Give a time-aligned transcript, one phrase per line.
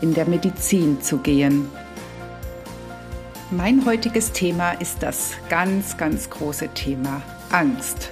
[0.00, 1.68] in der Medizin zu gehen.
[3.50, 8.10] Mein heutiges Thema ist das ganz, ganz große Thema Angst.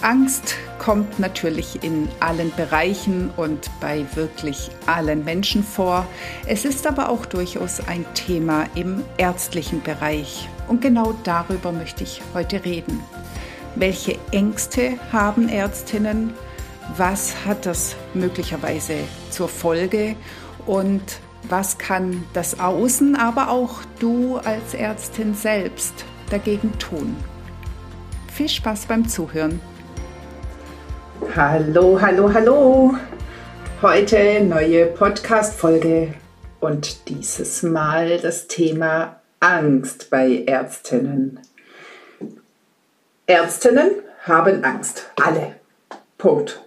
[0.00, 6.06] Angst kommt natürlich in allen Bereichen und bei wirklich allen Menschen vor.
[6.46, 10.48] Es ist aber auch durchaus ein Thema im ärztlichen Bereich.
[10.68, 13.00] Und genau darüber möchte ich heute reden.
[13.76, 16.34] Welche Ängste haben Ärztinnen?
[16.96, 18.94] Was hat das möglicherweise
[19.30, 20.16] zur Folge?
[20.66, 21.02] Und
[21.48, 27.16] was kann das Außen, aber auch du als Ärztin selbst dagegen tun?
[28.32, 29.60] Viel Spaß beim Zuhören.
[31.36, 32.94] Hallo, hallo, hallo.
[33.82, 36.14] Heute neue Podcast-Folge
[36.60, 41.40] und dieses Mal das Thema Angst bei Ärztinnen.
[43.26, 43.90] Ärztinnen
[44.22, 45.10] haben Angst.
[45.22, 45.56] Alle.
[46.16, 46.63] Punkt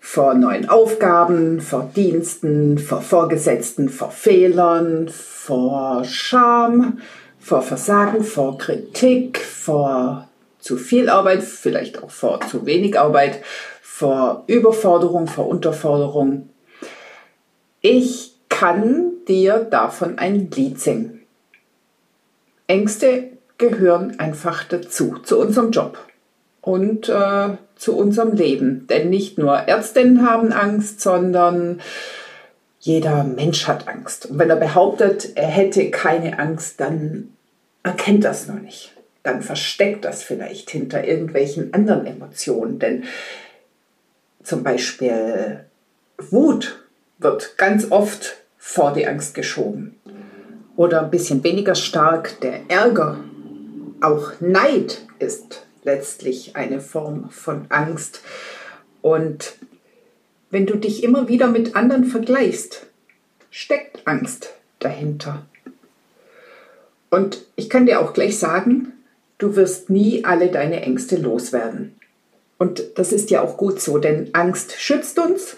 [0.00, 6.98] vor neuen Aufgaben, vor Diensten, vor Vorgesetzten, vor Fehlern, vor Scham,
[7.38, 10.28] vor Versagen, vor Kritik, vor
[10.58, 13.42] zu viel Arbeit, vielleicht auch vor zu wenig Arbeit,
[13.82, 16.48] vor Überforderung, vor Unterforderung.
[17.82, 21.22] Ich kann dir davon ein Lied singen.
[22.66, 25.98] Ängste gehören einfach dazu, zu unserem Job
[26.60, 28.86] und äh, zu unserem Leben.
[28.88, 31.80] Denn nicht nur Ärztinnen haben Angst, sondern
[32.78, 34.26] jeder Mensch hat Angst.
[34.26, 37.30] Und wenn er behauptet, er hätte keine Angst, dann
[37.82, 38.92] erkennt das noch nicht.
[39.22, 42.78] Dann versteckt das vielleicht hinter irgendwelchen anderen Emotionen.
[42.78, 43.04] Denn
[44.42, 45.64] zum Beispiel
[46.18, 46.84] Wut
[47.18, 49.96] wird ganz oft vor die Angst geschoben.
[50.76, 53.20] Oder ein bisschen weniger stark der Ärger.
[54.02, 58.22] Auch Neid ist letztlich eine Form von Angst.
[59.02, 59.54] Und
[60.50, 62.86] wenn du dich immer wieder mit anderen vergleichst,
[63.50, 65.46] steckt Angst dahinter.
[67.10, 68.92] Und ich kann dir auch gleich sagen,
[69.38, 71.96] du wirst nie alle deine Ängste loswerden.
[72.58, 75.56] Und das ist ja auch gut so, denn Angst schützt uns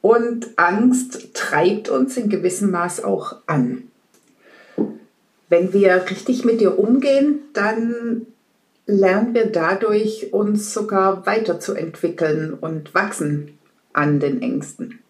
[0.00, 3.90] und Angst treibt uns in gewissem Maß auch an.
[5.48, 8.26] Wenn wir richtig mit dir umgehen, dann
[8.86, 13.58] lernen wir dadurch, uns sogar weiterzuentwickeln und wachsen
[13.92, 15.00] an den Ängsten.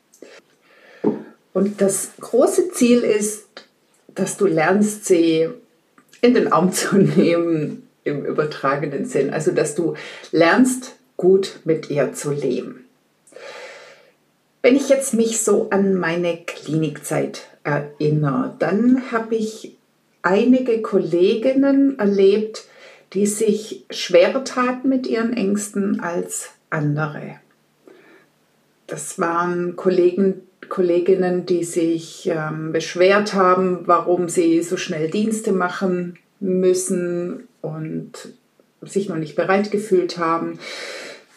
[1.52, 3.46] Und das große Ziel ist,
[4.14, 5.48] dass du lernst, sie
[6.20, 9.30] in den Arm zu nehmen, im übertragenen Sinn.
[9.32, 9.94] Also, dass du
[10.30, 12.84] lernst, gut mit ihr zu leben.
[14.62, 19.76] Wenn ich jetzt mich so an meine Klinikzeit erinnere, dann habe ich
[20.22, 22.64] einige Kolleginnen erlebt,
[23.14, 27.36] die sich schwerer taten mit ihren Ängsten als andere.
[28.86, 36.18] Das waren Kollegen, Kolleginnen, die sich ähm, beschwert haben, warum sie so schnell Dienste machen
[36.40, 38.12] müssen und
[38.82, 40.58] sich noch nicht bereit gefühlt haben.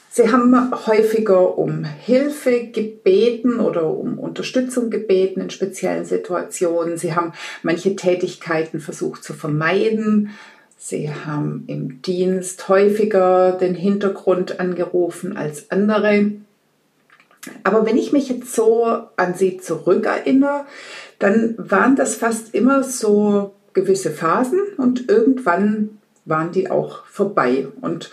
[0.10, 6.98] Sie haben häufiger um Hilfe gebeten oder um Unterstützung gebeten in speziellen Situationen.
[6.98, 10.32] Sie haben manche Tätigkeiten versucht zu vermeiden,
[10.78, 16.32] Sie haben im Dienst häufiger den Hintergrund angerufen als andere.
[17.64, 20.66] Aber wenn ich mich jetzt so an sie zurückerinnere,
[21.20, 27.68] dann waren das fast immer so gewisse Phasen und irgendwann waren die auch vorbei.
[27.82, 28.12] Und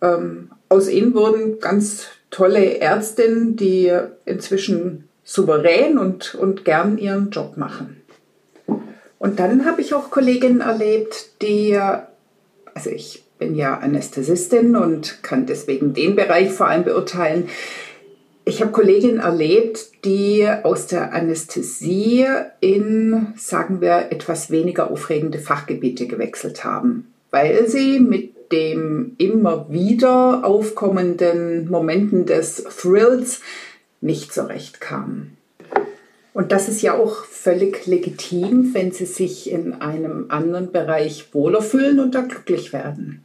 [0.00, 3.92] ähm, aus ihnen wurden ganz tolle Ärztinnen, die
[4.24, 8.02] inzwischen souverän und, und gern ihren Job machen.
[9.18, 11.78] Und dann habe ich auch Kolleginnen erlebt, die,
[12.74, 17.48] also ich bin ja Anästhesistin und kann deswegen den Bereich vor allem beurteilen.
[18.44, 22.26] Ich habe Kolleginnen erlebt, die aus der Anästhesie
[22.60, 30.44] in, sagen wir, etwas weniger aufregende Fachgebiete gewechselt haben, weil sie mit dem immer wieder
[30.44, 33.42] aufkommenden Momenten des Thrills
[34.00, 35.36] nicht zurechtkamen.
[36.32, 41.62] Und das ist ja auch völlig legitim, wenn sie sich in einem anderen Bereich wohler
[41.62, 43.24] fühlen und da glücklich werden.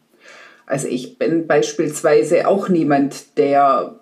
[0.65, 3.99] Also ich bin beispielsweise auch niemand, der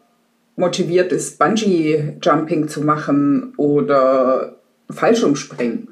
[0.56, 4.58] motiviert ist, Bungee-Jumping zu machen oder
[4.90, 5.90] Fallschirmspringen.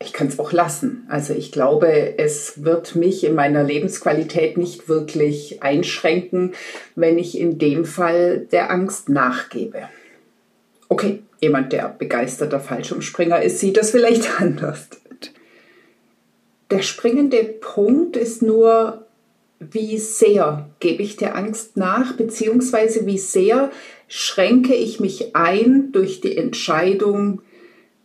[0.00, 1.04] Ich kann es auch lassen.
[1.08, 6.52] Also ich glaube, es wird mich in meiner Lebensqualität nicht wirklich einschränken,
[6.94, 9.88] wenn ich in dem Fall der Angst nachgebe.
[10.88, 14.88] Okay, jemand, der begeisterter Fallschirmspringer ist, sieht das vielleicht anders.
[16.70, 19.06] Der springende Punkt ist nur,
[19.58, 23.70] wie sehr gebe ich der Angst nach, beziehungsweise wie sehr
[24.06, 27.42] schränke ich mich ein durch die Entscheidung,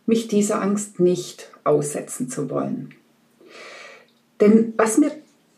[0.06, 2.94] mich dieser Angst nicht aussetzen zu wollen.
[4.40, 5.12] Denn was mir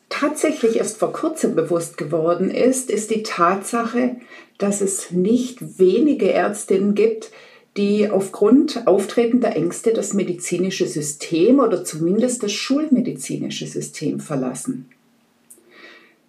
[0.09, 4.17] tatsächlich erst vor kurzem bewusst geworden ist, ist die Tatsache,
[4.59, 7.31] dass es nicht wenige Ärztinnen gibt,
[7.77, 14.87] die aufgrund auftretender Ängste das medizinische System oder zumindest das schulmedizinische System verlassen.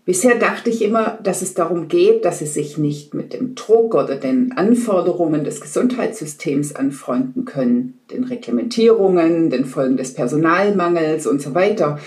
[0.08, 3.94] Bisher dachte ich immer, dass es darum geht, dass sie sich nicht mit dem Druck
[3.94, 11.54] oder den Anforderungen des Gesundheitssystems anfreunden können, den Reglementierungen, den Folgen des Personalmangels und so
[11.56, 12.00] weiter,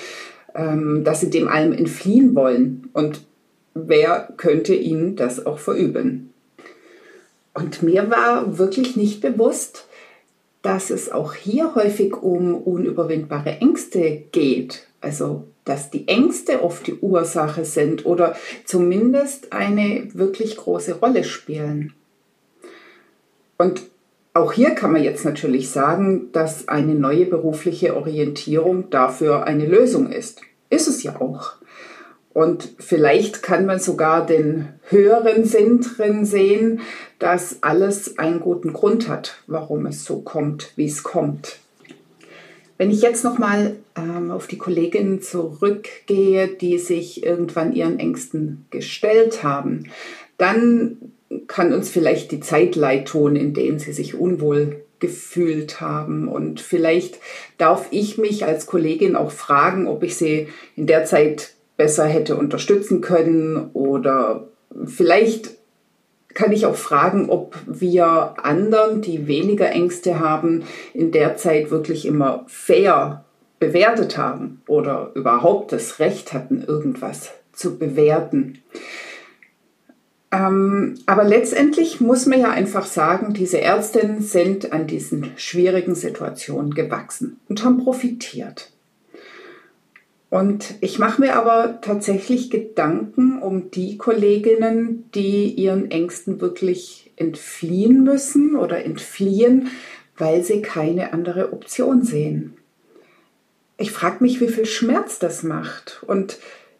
[0.54, 2.88] ähm, dass sie dem allem entfliehen wollen.
[2.94, 3.20] Und
[3.74, 6.32] wer könnte ihnen das auch verüben?
[7.54, 9.86] Und mir war wirklich nicht bewusst,
[10.62, 14.86] dass es auch hier häufig um unüberwindbare Ängste geht.
[15.00, 18.34] Also dass die Ängste oft die Ursache sind oder
[18.64, 21.94] zumindest eine wirklich große Rolle spielen.
[23.56, 23.82] Und
[24.32, 30.10] auch hier kann man jetzt natürlich sagen, dass eine neue berufliche Orientierung dafür eine Lösung
[30.10, 30.40] ist.
[30.70, 31.52] Ist es ja auch.
[32.32, 36.80] Und vielleicht kann man sogar den höheren Sinn drin sehen,
[37.18, 41.58] dass alles einen guten Grund hat, warum es so kommt, wie es kommt.
[42.78, 49.42] Wenn ich jetzt nochmal ähm, auf die Kolleginnen zurückgehe, die sich irgendwann ihren Ängsten gestellt
[49.42, 49.90] haben,
[50.38, 50.96] dann
[51.46, 56.28] kann uns vielleicht die Zeit leid tun, in denen sie sich unwohl gefühlt haben.
[56.28, 57.18] Und vielleicht
[57.58, 62.36] darf ich mich als Kollegin auch fragen, ob ich sie in der Zeit besser hätte
[62.36, 64.48] unterstützen können oder
[64.84, 65.52] vielleicht
[66.34, 72.04] kann ich auch fragen, ob wir anderen, die weniger Ängste haben, in der Zeit wirklich
[72.04, 73.24] immer fair
[73.60, 78.58] bewertet haben oder überhaupt das Recht hatten, irgendwas zu bewerten.
[80.30, 86.74] Ähm, aber letztendlich muss man ja einfach sagen, diese Ärztinnen sind an diesen schwierigen Situationen
[86.74, 88.70] gewachsen und haben profitiert.
[90.30, 98.04] Und ich mache mir aber tatsächlich Gedanken um die Kolleginnen, die ihren Ängsten wirklich entfliehen
[98.04, 99.68] müssen oder entfliehen,
[100.16, 102.54] weil sie keine andere Option sehen.
[103.76, 106.38] Ich frage mich, wie viel Schmerz das macht und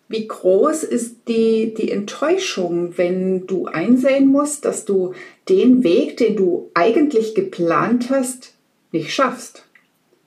[0.09, 5.15] wie groß ist die, die Enttäuschung, wenn du einsehen musst, dass du
[5.49, 8.55] den Weg, den du eigentlich geplant hast,
[8.93, 9.65] nicht schaffst.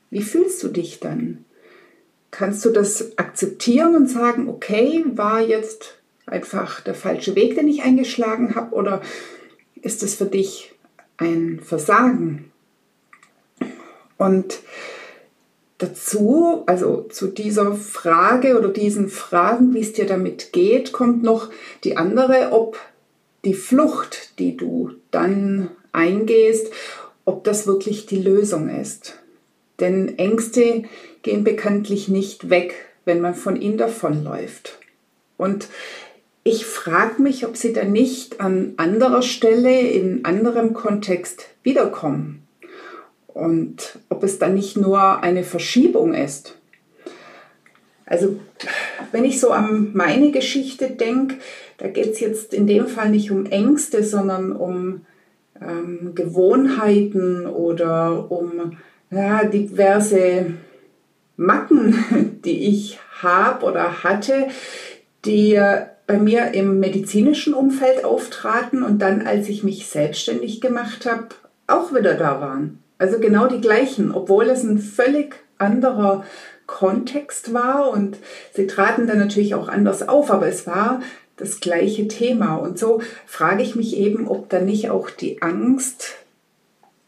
[0.10, 1.46] Wie fühlst du dich dann?
[2.36, 7.84] Kannst du das akzeptieren und sagen, okay, war jetzt einfach der falsche Weg, den ich
[7.84, 9.02] eingeschlagen habe, oder
[9.84, 10.74] ist es für dich
[11.18, 12.52] ein Versagen?
[14.18, 14.62] Und
[15.78, 21.52] dazu, also zu dieser Frage oder diesen Fragen, wie es dir damit geht, kommt noch
[21.84, 22.80] die andere, ob
[23.46, 26.74] die Flucht, die du dann eingehst,
[27.26, 29.20] ob das wirklich die Lösung ist.
[29.80, 30.84] Denn Ängste
[31.22, 32.76] gehen bekanntlich nicht weg,
[33.06, 34.80] wenn man von ihnen davonläuft.
[35.38, 35.68] Und
[36.44, 42.46] ich frage mich, ob sie dann nicht an anderer Stelle, in anderem Kontext wiederkommen.
[43.28, 46.56] Und ob es dann nicht nur eine Verschiebung ist.
[48.06, 48.40] Also,
[49.12, 51.38] wenn ich so an meine Geschichte denke,
[51.78, 55.06] da geht es jetzt in dem Fall nicht um Ängste, sondern um
[55.60, 58.78] ähm, Gewohnheiten oder um
[59.14, 60.54] ja, diverse
[61.36, 64.48] Macken, die ich habe oder hatte,
[65.26, 65.60] die
[66.06, 71.30] bei mir im medizinischen Umfeld auftraten und dann, als ich mich selbstständig gemacht habe,
[71.68, 72.80] auch wieder da waren.
[72.98, 76.26] Also genau die gleichen, obwohl es ein völlig anderer
[76.68, 78.18] Kontext war und
[78.54, 81.02] sie traten dann natürlich auch anders auf, aber es war
[81.38, 82.56] das gleiche Thema.
[82.56, 86.16] Und so frage ich mich eben, ob da nicht auch die Angst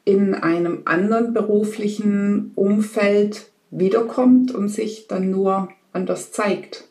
[0.05, 6.87] in einem anderen beruflichen Umfeld wiederkommt und sich dann nur anders zeigt.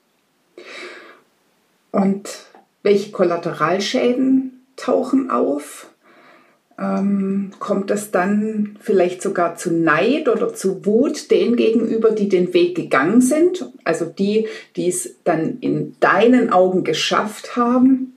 [1.92, 2.28] Und
[2.83, 5.88] welche Kollateralschäden tauchen auf?
[6.76, 12.52] Ähm, kommt es dann vielleicht sogar zu Neid oder zu Wut denen gegenüber, die den
[12.52, 18.16] Weg gegangen sind, also die, die es dann in deinen Augen geschafft haben?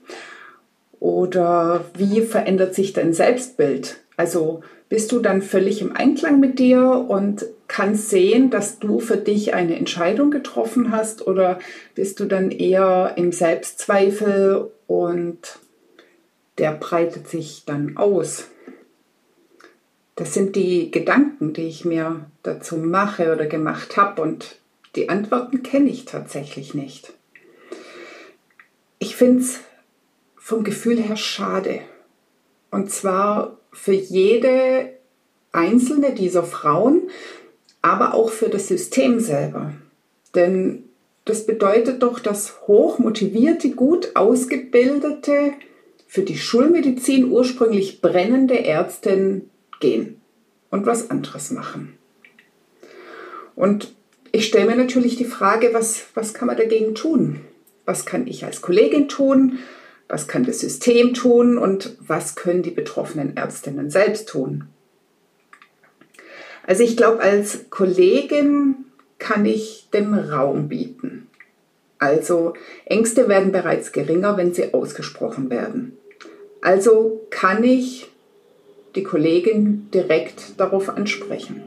[0.98, 4.00] Oder wie verändert sich dein Selbstbild?
[4.16, 9.18] Also bist du dann völlig im Einklang mit dir und kannst sehen, dass du für
[9.18, 11.58] dich eine Entscheidung getroffen hast oder
[11.94, 15.58] bist du dann eher im Selbstzweifel und
[16.56, 18.48] der breitet sich dann aus?
[20.16, 24.56] Das sind die Gedanken, die ich mir dazu mache oder gemacht habe und
[24.96, 27.12] die Antworten kenne ich tatsächlich nicht.
[28.98, 29.60] Ich finde es
[30.36, 31.80] vom Gefühl her schade.
[32.70, 34.90] Und zwar für jede
[35.52, 37.02] einzelne dieser Frauen,
[37.82, 39.72] aber auch für das System selber.
[40.34, 40.84] Denn
[41.24, 45.52] das bedeutet doch, dass hochmotivierte, gut ausgebildete,
[46.06, 50.20] für die Schulmedizin ursprünglich brennende Ärztinnen gehen
[50.70, 51.98] und was anderes machen.
[53.54, 53.94] Und
[54.32, 57.40] ich stelle mir natürlich die Frage, was, was kann man dagegen tun?
[57.84, 59.58] Was kann ich als Kollegin tun?
[60.08, 61.58] Was kann das System tun?
[61.58, 64.64] Und was können die betroffenen Ärztinnen selbst tun?
[66.66, 68.84] Also ich glaube, als Kollegin
[69.18, 71.28] kann ich den Raum bieten.
[71.98, 75.96] Also Ängste werden bereits geringer, wenn sie ausgesprochen werden.
[76.60, 78.10] Also kann ich
[78.94, 81.62] die Kollegin direkt darauf ansprechen.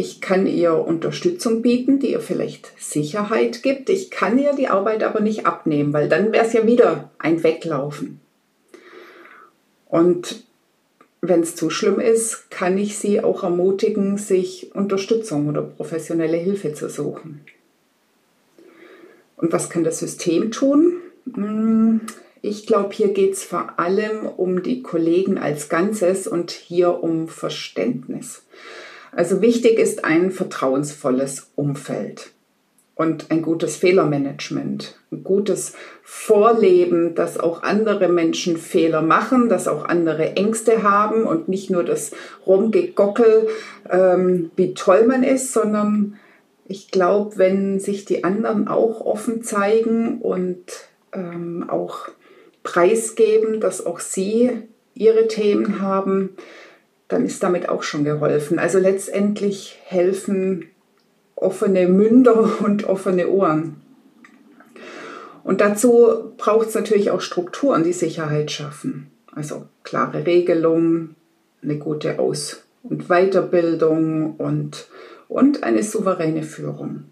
[0.00, 3.90] Ich kann ihr Unterstützung bieten, die ihr vielleicht Sicherheit gibt.
[3.90, 7.42] Ich kann ihr die Arbeit aber nicht abnehmen, weil dann wäre es ja wieder ein
[7.42, 8.18] Weglaufen.
[9.90, 10.42] Und
[11.20, 16.72] wenn es zu schlimm ist, kann ich sie auch ermutigen, sich Unterstützung oder professionelle Hilfe
[16.72, 17.42] zu suchen.
[19.36, 20.94] Und was kann das System tun?
[21.34, 22.00] Hm,
[22.40, 27.28] ich glaube, hier geht es vor allem um die Kollegen als Ganzes und hier um
[27.28, 28.40] Verständnis.
[29.12, 32.32] Also wichtig ist ein vertrauensvolles Umfeld
[32.94, 39.84] und ein gutes Fehlermanagement, ein gutes Vorleben, dass auch andere Menschen Fehler machen, dass auch
[39.86, 42.12] andere Ängste haben und nicht nur das
[42.46, 43.48] Rumgegockel,
[43.88, 46.18] ähm, wie toll man ist, sondern
[46.68, 50.62] ich glaube, wenn sich die anderen auch offen zeigen und
[51.12, 52.08] ähm, auch
[52.62, 54.50] preisgeben, dass auch sie
[54.94, 56.36] ihre Themen haben,
[57.10, 58.58] dann ist damit auch schon geholfen.
[58.58, 60.70] Also letztendlich helfen
[61.34, 63.76] offene Münder und offene Ohren.
[65.42, 69.10] Und dazu braucht es natürlich auch Strukturen, die Sicherheit schaffen.
[69.32, 71.16] Also klare Regelungen,
[71.62, 74.88] eine gute Aus- und Weiterbildung und,
[75.28, 77.04] und eine souveräne Führung.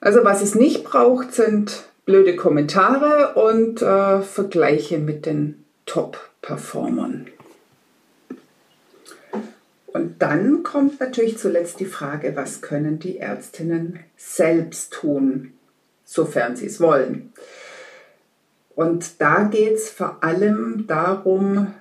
[0.00, 7.26] Also was es nicht braucht, sind blöde Kommentare und äh, Vergleiche mit den Top-Performern.
[9.92, 15.52] Und dann kommt natürlich zuletzt die Frage, was können die Ärztinnen selbst tun,
[16.04, 17.32] sofern sie es wollen.
[18.74, 21.74] Und da geht es vor allem darum,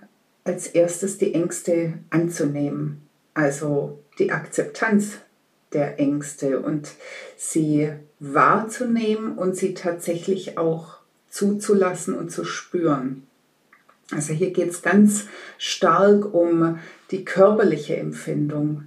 [0.44, 5.20] als erstes die Ängste anzunehmen, also die Akzeptanz
[5.72, 6.90] der Ängste und
[7.38, 10.98] sie wahrzunehmen und sie tatsächlich auch
[11.30, 13.26] zuzulassen und zu spüren.
[14.14, 15.28] Also hier geht es ganz
[15.58, 16.80] stark um
[17.12, 18.86] die körperliche Empfindung.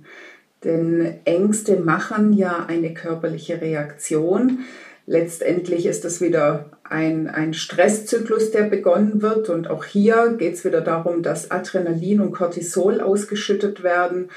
[0.64, 4.60] Denn Ängste machen ja eine körperliche Reaktion.
[5.06, 9.50] Letztendlich ist das wieder ein, ein Stresszyklus, der begonnen wird.
[9.50, 14.30] Und auch hier geht es wieder darum, dass Adrenalin und Cortisol ausgeschüttet werden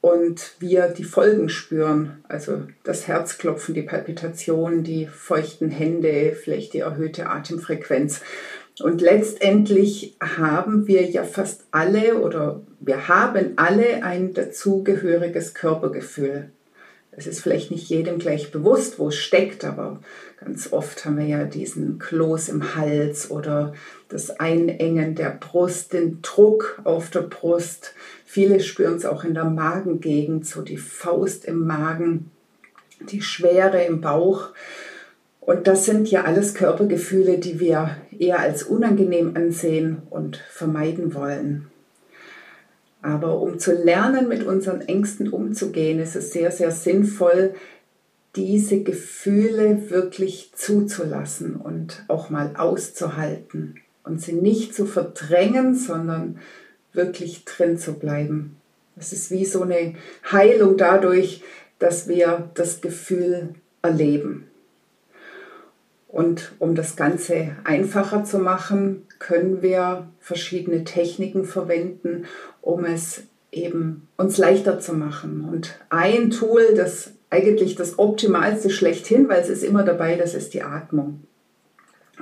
[0.00, 2.22] und wir die Folgen spüren.
[2.28, 8.20] Also das Herzklopfen, die Palpitation, die feuchten Hände, vielleicht die erhöhte Atemfrequenz.
[8.80, 16.50] Und letztendlich haben wir ja fast alle oder wir haben alle ein dazugehöriges Körpergefühl.
[17.12, 20.00] Es ist vielleicht nicht jedem gleich bewusst, wo es steckt, aber
[20.40, 23.74] ganz oft haben wir ja diesen Kloß im Hals oder
[24.08, 27.94] das Einengen der Brust, den Druck auf der Brust.
[28.24, 32.30] Viele spüren es auch in der Magengegend, so die Faust im Magen,
[33.10, 34.48] die Schwere im Bauch.
[35.46, 41.66] Und das sind ja alles Körpergefühle, die wir eher als unangenehm ansehen und vermeiden wollen.
[43.02, 47.54] Aber um zu lernen, mit unseren Ängsten umzugehen, ist es sehr, sehr sinnvoll,
[48.36, 56.38] diese Gefühle wirklich zuzulassen und auch mal auszuhalten und sie nicht zu verdrängen, sondern
[56.94, 58.56] wirklich drin zu bleiben.
[58.96, 59.94] Es ist wie so eine
[60.32, 61.42] Heilung dadurch,
[61.78, 63.50] dass wir das Gefühl
[63.82, 64.48] erleben.
[66.14, 72.26] Und um das Ganze einfacher zu machen, können wir verschiedene Techniken verwenden,
[72.60, 75.44] um es eben uns leichter zu machen.
[75.52, 80.54] Und ein Tool, das eigentlich das Optimalste schlechthin, weil es ist immer dabei, das ist
[80.54, 81.24] die Atmung.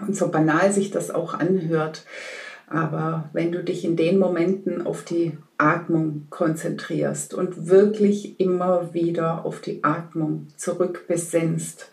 [0.00, 2.06] Und so banal sich das auch anhört,
[2.72, 9.44] Aber wenn du dich in den Momenten auf die Atmung konzentrierst und wirklich immer wieder
[9.44, 11.90] auf die Atmung zurückbesinnst,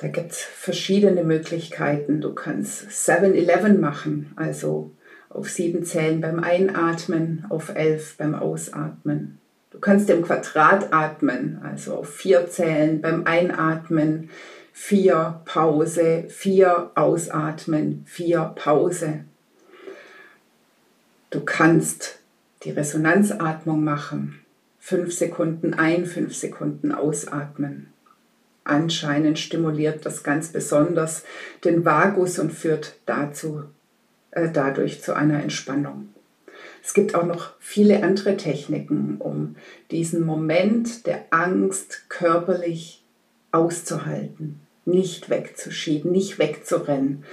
[0.00, 2.22] da gibt es verschiedene Möglichkeiten.
[2.22, 4.92] Du kannst 7-Eleven machen, also
[5.28, 9.38] auf sieben Zellen beim Einatmen, auf elf beim Ausatmen.
[9.70, 14.30] Du kannst im Quadrat atmen, also auf vier Zellen beim Einatmen,
[14.72, 19.20] vier Pause, vier Ausatmen, vier Pause.
[21.28, 22.18] Du kannst
[22.64, 24.40] die Resonanzatmung machen.
[24.78, 27.92] Fünf Sekunden ein, fünf Sekunden ausatmen.
[28.70, 31.24] Anscheinend stimuliert das ganz besonders
[31.64, 33.64] den Vagus und führt dazu,
[34.30, 36.10] äh, dadurch zu einer Entspannung.
[36.80, 39.56] Es gibt auch noch viele andere Techniken, um
[39.90, 43.02] diesen Moment der Angst körperlich
[43.50, 47.24] auszuhalten, nicht wegzuschieben, nicht wegzurennen,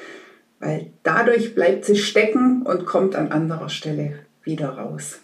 [0.59, 5.19] weil dadurch bleibt sie stecken und kommt an anderer Stelle wieder raus.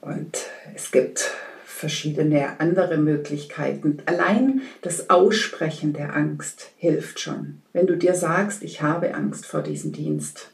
[0.00, 0.38] Und
[0.74, 1.34] es gibt
[1.80, 4.02] verschiedene andere Möglichkeiten.
[4.04, 7.62] Allein das Aussprechen der Angst hilft schon.
[7.72, 10.50] Wenn du dir sagst, ich habe Angst vor diesem Dienst,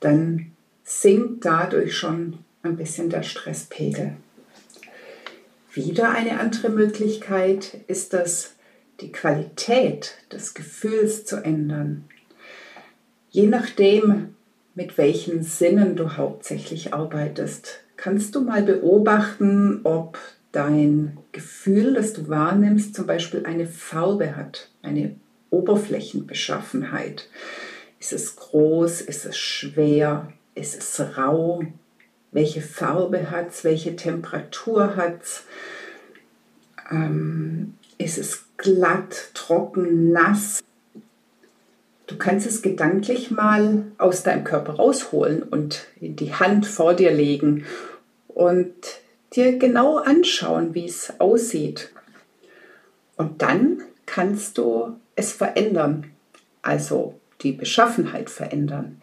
[0.00, 0.52] dann
[0.84, 4.16] sinkt dadurch schon ein bisschen der Stresspegel.
[5.72, 8.54] Wieder eine andere Möglichkeit ist das
[9.00, 12.04] die Qualität des Gefühls zu ändern.
[13.30, 14.34] Je nachdem,
[14.78, 20.20] mit welchen Sinnen du hauptsächlich arbeitest, kannst du mal beobachten, ob
[20.52, 25.16] dein Gefühl, das du wahrnimmst, zum Beispiel eine Farbe hat, eine
[25.50, 27.28] Oberflächenbeschaffenheit.
[27.98, 29.00] Ist es groß?
[29.00, 30.32] Ist es schwer?
[30.54, 31.64] Ist es rau?
[32.30, 33.64] Welche Farbe hat es?
[33.64, 35.42] Welche Temperatur hat es?
[36.88, 40.62] Ähm, ist es glatt, trocken, nass.
[42.08, 47.10] Du kannst es gedanklich mal aus deinem Körper rausholen und in die Hand vor dir
[47.10, 47.66] legen
[48.28, 48.72] und
[49.34, 51.92] dir genau anschauen, wie es aussieht.
[53.16, 56.06] Und dann kannst du es verändern,
[56.62, 59.02] also die Beschaffenheit verändern.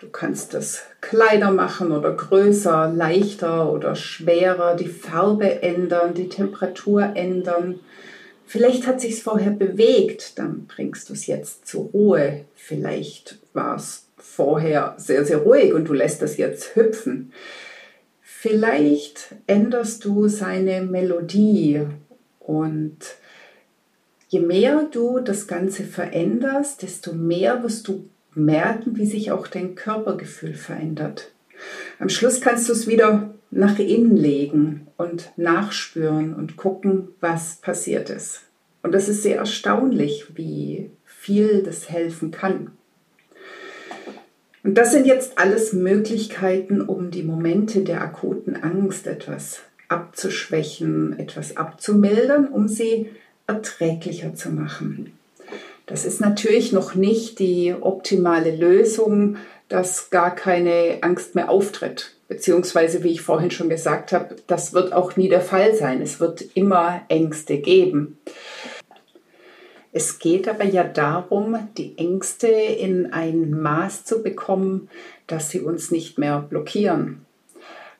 [0.00, 7.12] Du kannst es kleiner machen oder größer, leichter oder schwerer, die Farbe ändern, die Temperatur
[7.14, 7.78] ändern.
[8.50, 12.46] Vielleicht hat sich vorher bewegt, dann bringst du es jetzt zur Ruhe.
[12.56, 17.32] Vielleicht war es vorher sehr, sehr ruhig und du lässt es jetzt hüpfen.
[18.20, 21.82] Vielleicht änderst du seine Melodie
[22.40, 22.98] und
[24.26, 29.76] je mehr du das Ganze veränderst, desto mehr wirst du merken, wie sich auch dein
[29.76, 31.30] Körpergefühl verändert.
[32.00, 38.10] Am Schluss kannst du es wieder nach innen legen und nachspüren und gucken, was passiert
[38.10, 38.42] ist.
[38.82, 42.72] Und das ist sehr erstaunlich, wie viel das helfen kann.
[44.62, 51.56] Und das sind jetzt alles Möglichkeiten, um die Momente der akuten Angst etwas abzuschwächen, etwas
[51.56, 53.08] abzumildern, um sie
[53.46, 55.14] erträglicher zu machen.
[55.86, 59.36] Das ist natürlich noch nicht die optimale Lösung,
[59.68, 62.16] dass gar keine Angst mehr auftritt.
[62.30, 66.00] Beziehungsweise, wie ich vorhin schon gesagt habe, das wird auch nie der Fall sein.
[66.00, 68.18] Es wird immer Ängste geben.
[69.90, 74.88] Es geht aber ja darum, die Ängste in ein Maß zu bekommen,
[75.26, 77.26] dass sie uns nicht mehr blockieren.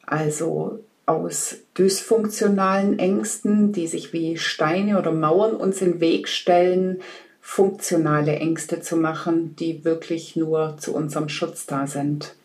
[0.07, 7.01] Also aus dysfunktionalen Ängsten, die sich wie Steine oder Mauern uns in den Weg stellen,
[7.41, 12.37] funktionale Ängste zu machen, die wirklich nur zu unserem Schutz da sind.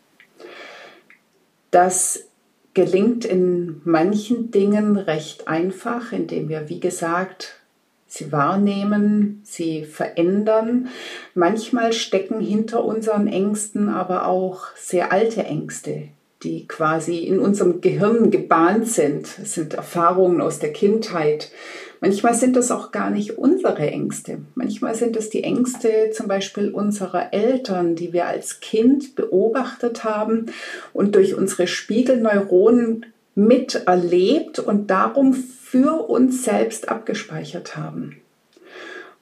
[1.70, 2.28] Das
[2.74, 7.60] gelingt in manchen Dingen recht einfach, indem wir, wie gesagt,
[8.06, 10.88] sie wahrnehmen, sie verändern.
[11.34, 16.08] Manchmal stecken hinter unseren Ängsten aber auch sehr alte Ängste,
[16.42, 19.26] die quasi in unserem Gehirn gebahnt sind.
[19.42, 21.50] Es sind Erfahrungen aus der Kindheit,
[22.06, 24.38] Manchmal sind das auch gar nicht unsere Ängste.
[24.54, 30.46] Manchmal sind es die Ängste zum Beispiel unserer Eltern, die wir als Kind beobachtet haben
[30.92, 38.18] und durch unsere Spiegelneuronen miterlebt und darum für uns selbst abgespeichert haben.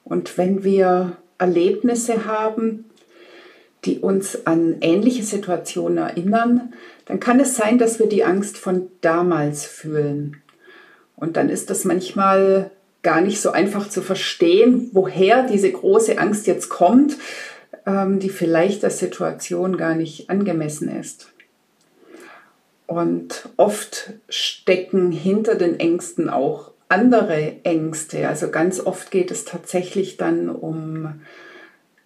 [0.03, 2.85] Und wenn wir Erlebnisse haben,
[3.85, 6.71] die uns an ähnliche Situationen erinnern,
[7.07, 10.37] dann kann es sein, dass wir die Angst von damals fühlen.
[11.15, 12.69] Und dann ist das manchmal
[13.05, 17.15] gar nicht so einfach zu verstehen, woher diese große Angst jetzt kommt,
[17.85, 21.31] ähm, die vielleicht der Situation gar nicht angemessen ist.
[22.87, 28.27] Und oft stecken hinter den Ängsten auch andere Ängste.
[28.27, 31.21] Also ganz oft geht es tatsächlich dann um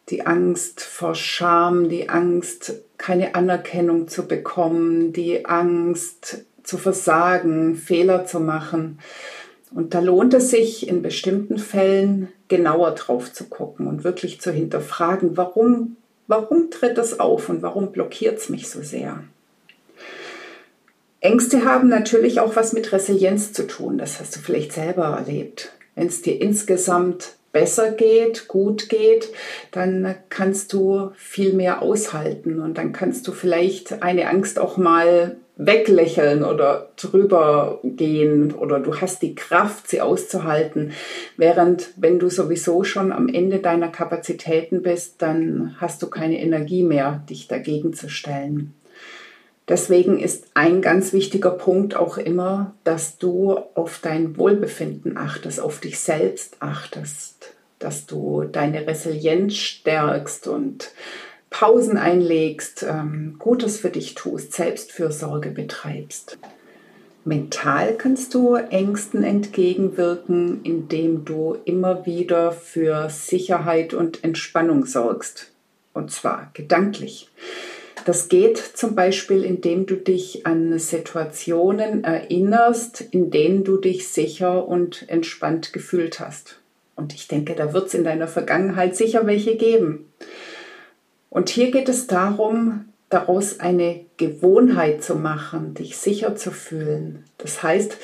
[0.10, 8.26] Die Angst vor Scham, die Angst, keine Anerkennung zu bekommen, die Angst zu versagen, Fehler
[8.26, 9.00] zu machen.
[9.72, 14.52] Und da lohnt es sich in bestimmten Fällen genauer drauf zu gucken und wirklich zu
[14.52, 19.24] hinterfragen, warum, warum tritt das auf und warum blockiert es mich so sehr?
[21.22, 23.98] Ängste haben natürlich auch was mit Resilienz zu tun.
[23.98, 25.74] Das hast du vielleicht selber erlebt.
[25.96, 29.30] Wenn es dir insgesamt besser geht, gut geht,
[29.72, 35.38] dann kannst du viel mehr aushalten und dann kannst du vielleicht eine Angst auch mal
[35.62, 40.94] weglächeln oder drüber gehen oder du hast die Kraft, sie auszuhalten.
[41.36, 46.84] Während wenn du sowieso schon am Ende deiner Kapazitäten bist, dann hast du keine Energie
[46.84, 48.74] mehr, dich dagegen zu stellen.
[49.70, 55.80] Deswegen ist ein ganz wichtiger Punkt auch immer, dass du auf dein Wohlbefinden achtest, auf
[55.80, 60.92] dich selbst achtest, dass du deine Resilienz stärkst und
[61.52, 66.40] Pausen einlegst, ähm, Gutes für dich tust, Selbstfürsorge betreibst.
[67.24, 75.52] Mental kannst du Ängsten entgegenwirken, indem du immer wieder für Sicherheit und Entspannung sorgst.
[75.94, 77.30] Und zwar gedanklich.
[78.06, 84.68] Das geht zum Beispiel, indem du dich an Situationen erinnerst, in denen du dich sicher
[84.68, 86.60] und entspannt gefühlt hast.
[86.96, 90.12] Und ich denke, da wird es in deiner Vergangenheit sicher welche geben.
[91.30, 97.24] Und hier geht es darum, daraus eine Gewohnheit zu machen, dich sicher zu fühlen.
[97.38, 97.98] Das heißt,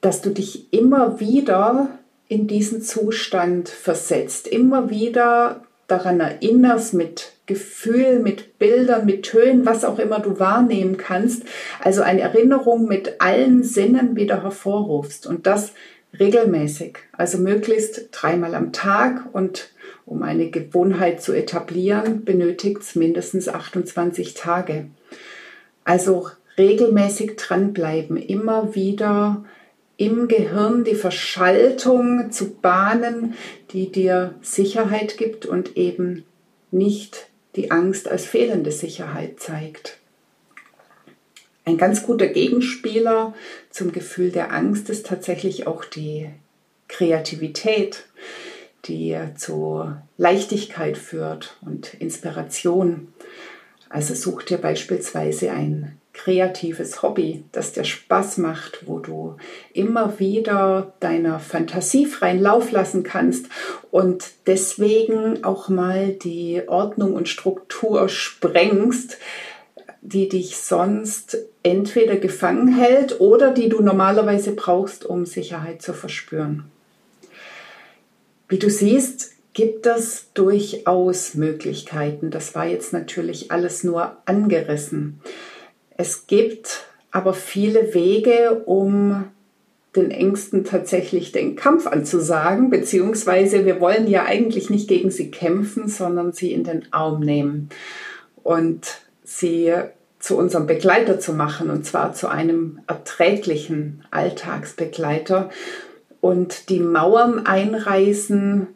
[0.00, 8.20] dass du dich immer wieder in diesen Zustand versetzt, immer wieder daran erinnerst mit Gefühl,
[8.20, 11.42] mit Bildern, mit Tönen, was auch immer du wahrnehmen kannst.
[11.80, 15.72] Also eine Erinnerung mit allen Sinnen wieder hervorrufst und das
[16.18, 19.70] regelmäßig, also möglichst dreimal am Tag und
[20.06, 24.86] um eine Gewohnheit zu etablieren, benötigt es mindestens 28 Tage.
[25.84, 26.28] Also
[26.58, 29.44] regelmäßig dranbleiben, immer wieder
[29.96, 33.34] im Gehirn die Verschaltung zu bahnen,
[33.70, 36.24] die dir Sicherheit gibt und eben
[36.70, 39.98] nicht die Angst als fehlende Sicherheit zeigt.
[41.64, 43.34] Ein ganz guter Gegenspieler
[43.70, 46.28] zum Gefühl der Angst ist tatsächlich auch die
[46.88, 48.04] Kreativität
[48.86, 53.12] die zu Leichtigkeit führt und Inspiration.
[53.88, 59.36] Also such dir beispielsweise ein kreatives Hobby, das dir Spaß macht, wo du
[59.74, 63.46] immer wieder deiner Fantasie freien Lauf lassen kannst
[63.90, 69.18] und deswegen auch mal die Ordnung und Struktur sprengst,
[70.00, 76.64] die dich sonst entweder gefangen hält oder die du normalerweise brauchst, um Sicherheit zu verspüren.
[78.48, 82.30] Wie du siehst, gibt es durchaus Möglichkeiten.
[82.30, 85.20] Das war jetzt natürlich alles nur angerissen.
[85.96, 89.26] Es gibt aber viele Wege, um
[89.94, 95.88] den Ängsten tatsächlich den Kampf anzusagen, beziehungsweise wir wollen ja eigentlich nicht gegen sie kämpfen,
[95.88, 97.68] sondern sie in den Arm nehmen
[98.42, 99.72] und sie
[100.18, 105.50] zu unserem Begleiter zu machen, und zwar zu einem erträglichen Alltagsbegleiter
[106.20, 108.66] und die Mauern einreißen,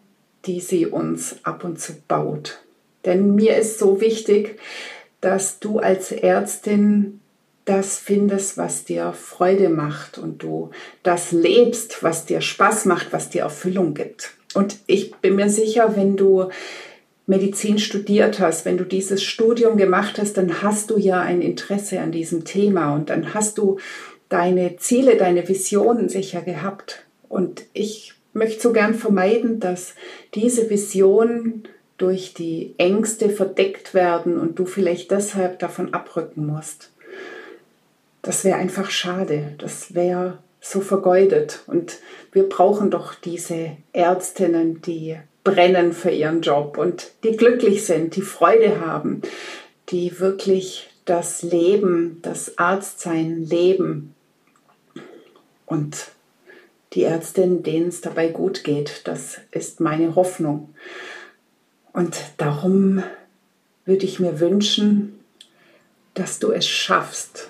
[0.45, 2.61] die sie uns ab und zu baut.
[3.05, 4.59] Denn mir ist so wichtig,
[5.21, 7.21] dass du als Ärztin
[7.65, 10.71] das findest, was dir Freude macht und du
[11.03, 14.33] das lebst, was dir Spaß macht, was dir Erfüllung gibt.
[14.55, 16.49] Und ich bin mir sicher, wenn du
[17.27, 22.01] Medizin studiert hast, wenn du dieses Studium gemacht hast, dann hast du ja ein Interesse
[22.01, 23.79] an diesem Thema und dann hast du
[24.31, 27.05] deine Ziele, deine Visionen sicher gehabt.
[27.29, 29.95] Und ich möchte so gern vermeiden, dass
[30.35, 36.91] diese Visionen durch die Ängste verdeckt werden und du vielleicht deshalb davon abrücken musst.
[38.23, 39.55] Das wäre einfach schade.
[39.59, 41.63] Das wäre so vergeudet.
[41.67, 41.99] Und
[42.33, 48.23] wir brauchen doch diese Ärztinnen, die brennen für ihren Job und die glücklich sind, die
[48.23, 49.23] Freude haben,
[49.89, 54.15] die wirklich das Leben, das Arztsein leben.
[55.65, 56.09] Und
[56.93, 59.03] die Ärztin, denen es dabei gut geht.
[59.05, 60.75] Das ist meine Hoffnung.
[61.99, 63.03] Und darum
[63.85, 65.19] würde ich mir wünschen,
[66.15, 67.49] dass du es schaffst,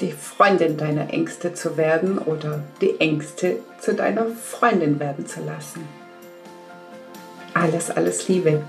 [0.00, 5.86] die Freundin deiner Ängste zu werden oder die Ängste zu deiner Freundin werden zu lassen.
[7.52, 8.62] Alles, alles Liebe.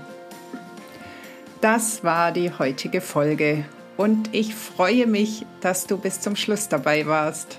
[1.62, 3.64] Das war die heutige Folge
[3.96, 7.58] und ich freue mich, dass du bis zum Schluss dabei warst.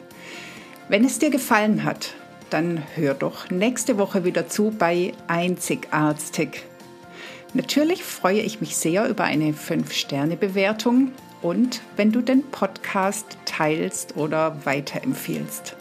[0.89, 2.13] Wenn es dir gefallen hat,
[2.49, 6.63] dann hör doch nächste Woche wieder zu bei Einzigartig.
[7.53, 14.65] Natürlich freue ich mich sehr über eine 5-Sterne-Bewertung und wenn du den Podcast teilst oder
[14.65, 15.75] weiterempfiehlst.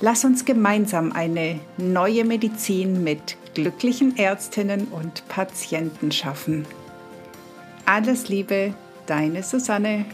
[0.00, 6.64] Lass uns gemeinsam eine neue Medizin mit glücklichen Ärztinnen und Patienten schaffen.
[7.84, 8.74] Alles Liebe,
[9.06, 10.06] deine Susanne.